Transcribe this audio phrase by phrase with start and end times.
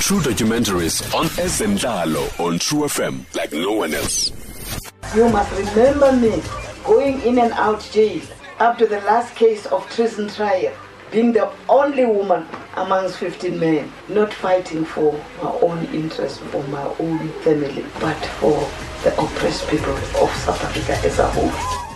[0.00, 4.30] True documentaries on Ezentlalo on True FM like no one else.
[5.14, 6.40] You must remember me
[6.84, 8.22] going in and out jail
[8.60, 10.72] up to the last case of treason trial,
[11.10, 16.84] being the only woman amongst 15 men, not fighting for my own interest, for my
[17.00, 18.56] own family, but for
[19.02, 21.87] the oppressed people of South Africa as a whole.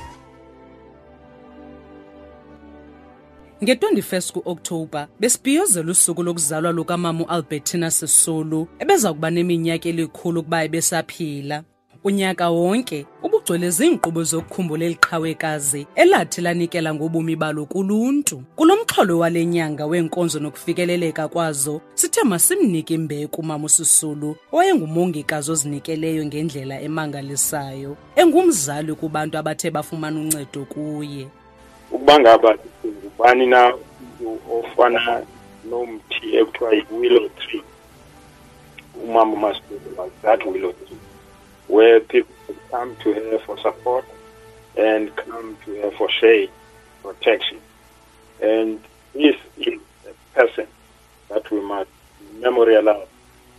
[3.62, 11.64] Nge-21 ku-okthobha besibhiyozela usuku lokuzalwa lukamama ualbertina sisulu ebeza kuba neminyaka elikhulu ukuba ebesaphila.
[12.04, 18.42] Unyaka wonke ubugcwele ziinkqubo zokukhumbula eli qhawekazi elathi lanikela ngobomi balo kuluntu.
[18.56, 26.80] Kulo mxholo wale nyanga weenkonzo nokufikeleleka kwazo sithe masimnike imbeko umama usisulu owayengumongikazi ozinikeleyo ngendlela
[26.80, 31.26] emangalisayo engumzali kubantu abathe bafumana uncedo kuye
[31.92, 32.50] ukuba ngaba
[33.52, 33.60] na
[34.56, 35.26] ofana
[35.70, 37.64] nomthi ekuthiwa yi-willow tree
[39.04, 39.58] umama was
[40.22, 40.98] that willow tree
[41.68, 44.04] where people come to her for support
[44.76, 46.50] and come to her for shade,
[47.02, 47.58] protection.
[48.40, 48.80] And
[49.12, 50.66] this is a person
[51.28, 51.90] that we must
[52.40, 53.08] memorialize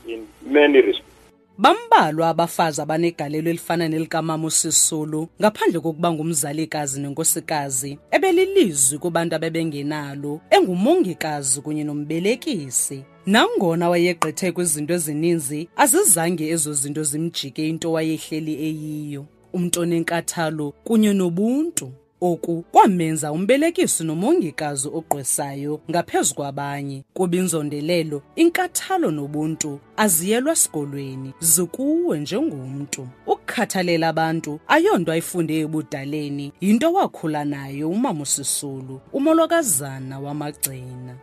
[0.07, 1.09] in many respects.
[1.57, 11.83] Bambalwa abafazi abanegalelo elifana nelikamama usisulu ngaphandle kokuba ngumzalikazi nenkosikazi ebelilizwi kubantu abebengenalo engumongikazi kunye
[11.83, 13.03] nombelekisi.
[13.25, 19.25] Nangona wayegqithe kwizinto ezininzi azizange ezo zinto zimjike into wayehleli eyiyo.
[19.53, 21.91] Umntu onenkathalo kunye nobuntu
[22.23, 27.03] oku kwamenza umbelekisi nomongikazi ogqwesayo ngaphezu kwabanye.
[27.13, 33.07] Kuba inzondelelo inkathalo nobuntu aziyelwa sikolweni zikuwe njengomntu.
[33.27, 41.13] Ukukhathalela abantu ayonto ayifunde ebudaleni yinto wakhula nayo umama usisulu umolokazana wamagcina.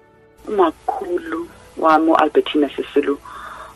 [0.48, 3.18] Umakhulu wami ualbertina sisulu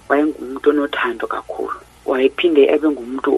[0.09, 1.79] wayengumntu onothando kakhulu.
[2.07, 3.31] Wayephinde ebe ngumntu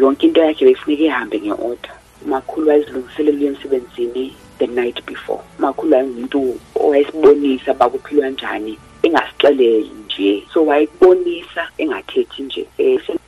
[0.00, 1.94] yonke into yakhe beyifuneka ihambe nge-order.
[2.24, 5.40] Umakhulu wayezilungiselela uya emsebenzini the night before.
[5.58, 10.44] Umakhulu wayengumntu owayesibonisa uba kuphilwa njani engasixeleli nje.
[10.52, 12.66] So wayekubonisa engathethi nje.
[12.78, 13.18] Um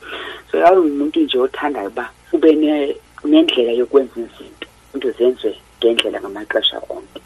[0.50, 4.66] so yayingumuntu nje othandayo uba ube ne- nendlela yokwenza izinto.
[4.94, 7.20] Into zenziwe ngendlela ngamaxesha onke.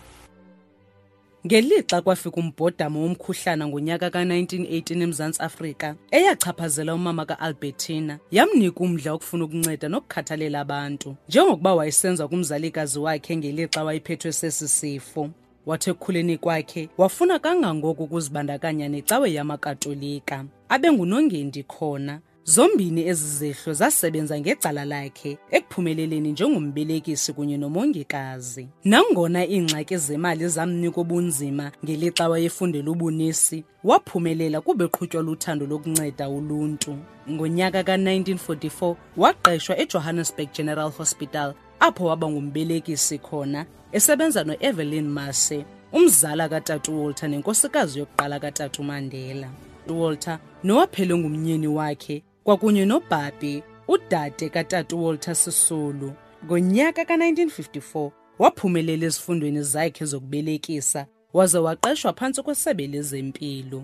[1.47, 8.19] Ngelixa kwafika umbhodamo womkhuhlana ngonyaka ka-1918 emzantsi afrika eyachaphazela umama ka-albertina.
[8.31, 15.31] Yamnika umdla wokufuna ukunceda nokukhathalela abantu njengokuba wayesenza kumzalikazi wakhe ngelixa wayephethwe sesi sifo.
[15.67, 20.45] Wathi ekukhuleni kwakhe wafuna kangangoko ukuzibandakanya necawe yamakatolika.
[20.69, 28.69] Abe ngunongendi khona zombini ezi zehlo zasebenza ngecala lakhe ekuphumeleleni njengombelekisi kunye nomongikazi.
[28.85, 36.97] Nangona iingxaki zemali zamnika ubunzima ngelixa wayefundela ubunisi waphumelela kuba eqhutywa luthando lokunceda uluntu.
[37.31, 47.05] Ngonyaka ka-1944 waqeshwa ejohannesburg general hospital apho waba ngumbelekisi khona esebenza no-evelyn mase umzala katatu
[47.05, 49.51] walter nenkosikazi yokuqala katatu mandela.
[49.89, 56.13] Walter nowaphele ngumnyeni wakhe kwakunye nobhabhi udade katatu walter sisulu
[56.45, 63.83] ngonyaka ka-1954 waphumelela ezifundweni zakhe zokubelekisa waze waqeshwa phantsi kwesebe lezempilo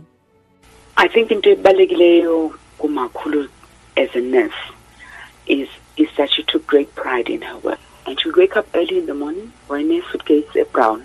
[0.97, 3.49] I think into ebalulekileyo kumakhulu
[3.97, 4.63] as a nurse
[5.47, 7.81] is is that she took great pride in her work.
[8.07, 11.03] And she wake up early in the morning a suitcase brown.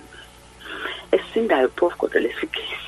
[1.11, 2.87] Esindayo phofu kodwa le suitcase.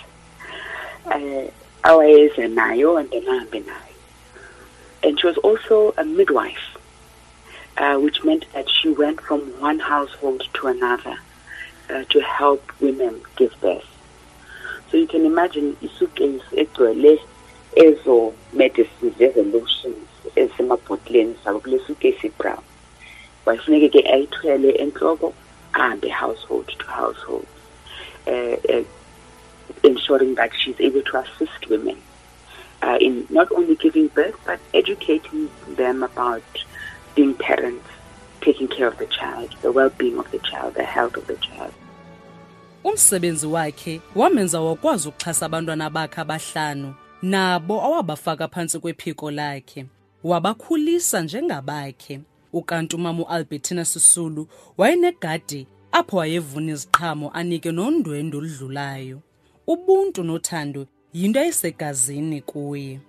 [1.06, 1.50] um
[1.84, 3.89] awayeze nayo and then ahambe nayo.
[5.04, 6.78] And she was also a midwife.
[7.78, 11.18] Uh, which meant that she went from one household to another
[11.90, 13.88] uh, to help women give birth.
[14.92, 17.20] So you can imagine isuitcase egcwele
[17.78, 22.64] ezo medicines ezo lotions ezisemabhotileni zabo kule suitcase ibrown
[23.46, 25.34] wayefuneke ke ayithwele entloko
[25.74, 27.48] ahambe household to household
[28.28, 28.84] uh, uh,
[29.84, 31.98] ensuring that she's able to assist women
[32.82, 36.44] uh, in not only giving birth but educating them about
[37.16, 37.88] being parents
[38.42, 41.74] taking care of the child the well-being of the child the health of the child.
[42.84, 49.86] Umsebenzi wakhe wamenza wakwazi ukuxhasa abantwana bakhe abahlanu nabo awabafaka phantsi kwephiko lakhe.
[50.24, 52.22] Wabakhulisa njengabakhe.
[52.54, 54.48] Ukanti umama ualbertina sisulu
[54.78, 59.20] wayenegadi apho wayevuna iziqhamo anike nondwendwe oludlulayo.
[59.68, 63.00] Ubuntu nothando yinto eyisegazini kuye.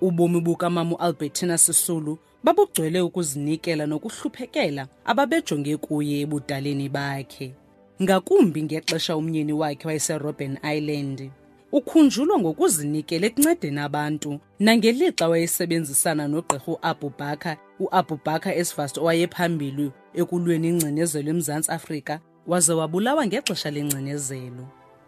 [0.00, 7.54] Ubomi bukamama ualbertina sisulu babugcwele ukuzinikela nokuhluphekela ababejonge kuye ebudaleni bakhe.
[8.02, 11.30] Ngakumbi ngexesha umyeni wakhe wayeserobben island
[11.72, 21.30] ukhunjulwa ngokuzinikela ekuncedeni abantu nangelixa wayesebenzisana nogqirha uAbu Bakar uAbu Bakar Esfast owayephambili ekulweni ingcinezelo
[21.30, 24.64] eMzantsi Afrika waze wabulawa ngexesha lengcinezelo.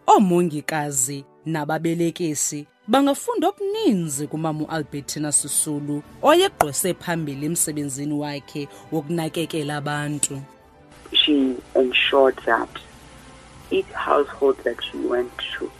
[0.07, 3.51] Oomongikazi nababelekisi bangafunda
[4.29, 10.41] kumama uAlbertina Sisulu oyegqwese phambili emsebenzini wakhe wokunakekela abantu
[11.13, 12.69] she ensured that
[13.71, 15.71] each household that she went to,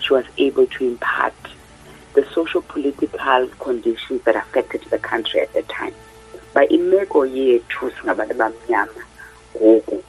[0.00, 1.34] she was able to impart
[2.14, 5.94] the social political conditions that affected the country at the time.
[6.54, 9.02] By imeko yethu singabantu abamnyama
[9.56, 10.04] ngoku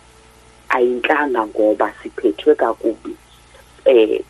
[0.70, 3.16] ayintlanga ngoba siphethwe kakubi
[3.86, 4.24] eh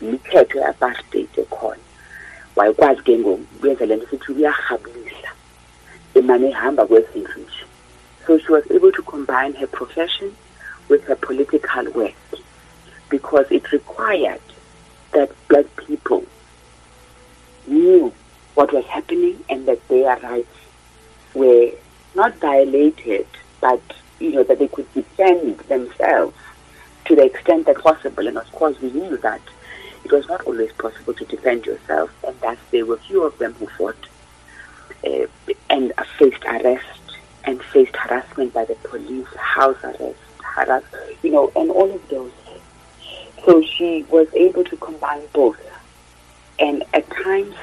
[0.00, 1.84] ye-apartheid ekhona
[2.56, 4.16] wayekwazi ke ngoku uyenza le nto
[6.14, 7.64] emane ehamba kwezindlu nje.
[8.26, 10.36] So she was able to combine her profession
[10.88, 12.14] with her political work
[13.08, 14.40] because it required
[15.12, 16.24] that black people
[17.66, 18.12] knew
[18.54, 20.58] what was happening and that their rights
[21.34, 21.72] were
[22.14, 23.26] not violated,
[23.60, 23.80] but
[24.18, 26.36] you know that they could defend themselves
[27.10, 28.28] to the extent that possible.
[28.28, 29.40] And of course, we knew that
[30.04, 33.52] it was not always possible to defend yourself, and thus there were few of them
[33.54, 33.96] who fought
[35.04, 35.26] uh,
[35.68, 40.84] and faced arrest and faced harassment by the police, house arrest, harass,
[41.24, 42.30] you know, and all of those.
[43.44, 45.58] So she was able to combine both.
[46.60, 47.56] And at times,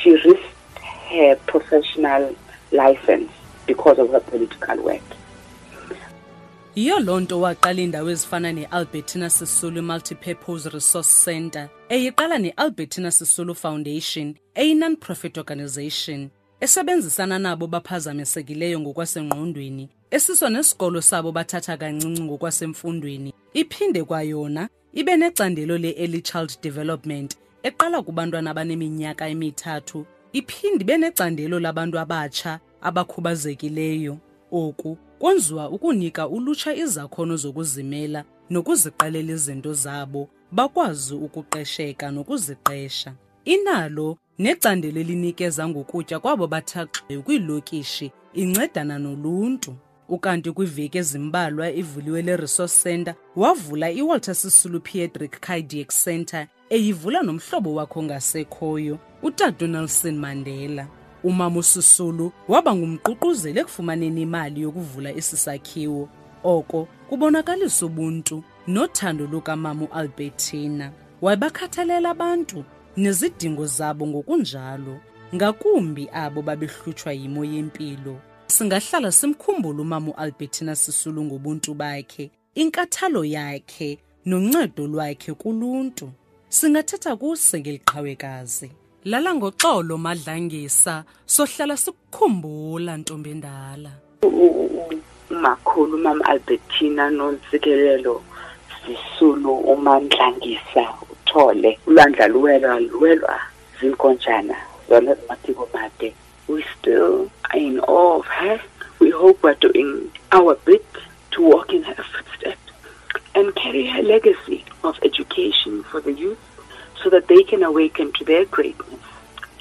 [0.00, 0.78] she risked
[1.10, 2.34] her professional
[2.72, 3.30] license
[3.66, 5.02] because of her political work.
[6.78, 14.34] Yiyo loo nto waqala iindawo ezifana ne-albertina sisulu multipurpose resource center eyiqala ne-albertina sisulu foundation
[14.54, 16.28] eyi-non-profit organization
[16.60, 23.34] esebenzisana nabo baphazamisekileyo ngokwasengqondweni esiso nesikolo sabo bathatha kancinci ngokwasemfundweni.
[23.54, 30.06] Iphinde kwayona ibe necandelo le-early child development eqala kubantwana abaneminyaka emithathu.
[30.32, 34.18] Iphinde ibe necandelo labantu abatsha abakhubazekileyo.
[34.52, 43.14] Oku kwenziwa ukunika ulutsha izakhono zokuzimela nokuziqalela izinto zabo bakwazi ukuqesheka nokuziqesha.
[43.44, 49.74] Inalo necandelo elinikeza ngokutya kwabo bathaxwe kwiilokishi incedana noluntu.
[50.08, 57.74] Ukanti kwiiveki ezimbalwa ivuliwe le resource center wavula iwalter sisulu pediatric cardiac center eyivula nomhlobo
[57.74, 60.86] wakho ngasekhoyo utata nelson mandela
[61.24, 66.08] umama usisulu waba ngumququzeli ekufumaneni imali yokuvula esi sakhiwo
[66.44, 70.92] oko kubonakalisa ubuntu nothando lukamama ualbertina
[71.22, 72.64] wayebakhathalela abantu
[72.96, 74.96] nezidingo zabo ngokunjalo
[75.34, 78.20] ngakumbi abo babehlutshwa yimo yempilo.
[78.46, 86.10] Singahlala simkhumbula umama ualbertina sisulu ngobuntu bakhe inkathalo yakhe noncedo lwakhe kuluntu.
[86.48, 88.70] Singathetha kuse ngeliqhawekazi
[89.04, 91.04] lala ngoxolo madlangisa.
[91.26, 93.90] Sohlala sikukhumbula ntombi endala.
[95.30, 97.10] Umakhulu albertina
[98.84, 101.78] sisulu umandlangisa uthole.
[101.86, 103.40] Ulwandla luwelwa luwelwa
[103.80, 104.56] zinkonjana
[104.88, 105.16] zona
[105.74, 106.14] made
[106.48, 108.60] we still are in awe of her.
[108.98, 110.84] We hope we're doing our bit
[111.32, 112.72] to walk in her footsteps
[113.34, 116.38] and carry her legacy of education for the youth
[117.02, 118.97] so that they can awaken to their greatness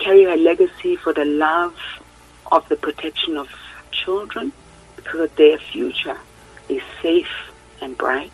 [0.07, 1.75] carry her legacy for the love
[2.49, 3.49] of the protection of
[3.91, 4.53] children
[5.13, 6.17] that their future
[6.69, 8.31] is safe and bright,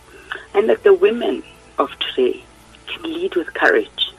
[0.53, 1.41] and that the women
[1.79, 2.43] of today
[2.85, 4.11] can lead with courage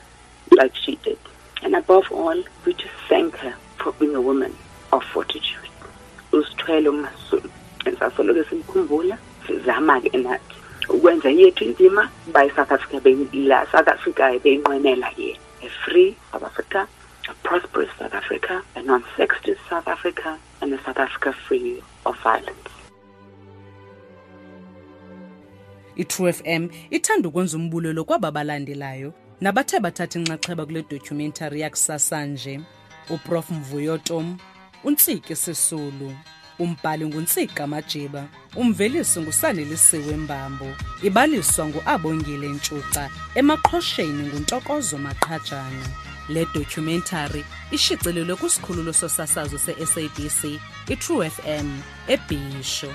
[0.51, 1.17] like she did.
[1.63, 4.53] And above all, we just thank her for being a woman
[4.91, 5.69] of fortitude.
[6.31, 7.49] usithwele umasulu
[7.85, 10.55] ensasoloko simkhumbula sizama ke nathi
[10.89, 15.24] ukwenza yethu indima by south africa la south africa beyinqwenela yena
[18.15, 22.69] africa a non-sexist south africa and a south africa free of violence.
[25.95, 32.61] I-true fm ithanda ukwenza umbulelo kwaba balandelayo nabathe bathatha inxaxheba kule documentary yakusasa nje.
[33.09, 33.49] Uprof.
[33.51, 34.37] Mvuyo tom
[34.83, 36.15] untsiki sisulu
[36.59, 40.65] umbhali nguntsika majiba umvelisi ngusanelisiwe mbambo
[41.03, 45.87] ibaliswa nguabongile ntshuca emaqhosheni nguntokozo maqhajana
[46.29, 52.91] le documentary ishicilelwe kwisikhululo sosasazo se-sabc i-true fm ebhisho